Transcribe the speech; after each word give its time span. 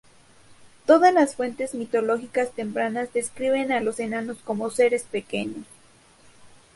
Todas 0.87 1.13
las 1.13 1.35
fuentes 1.35 1.75
mitológicas 1.75 2.49
tempranas 2.53 3.13
describen 3.13 3.71
a 3.71 3.81
los 3.81 3.99
enanos 3.99 4.39
como 4.43 4.71
seres 4.71 5.03
pequeños. 5.03 5.67